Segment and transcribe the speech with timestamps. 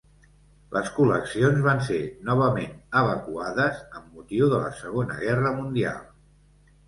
[0.75, 1.99] Les col·leccions van ser
[2.29, 6.01] novament evacuades amb motiu de la Segona Guerra Mundial.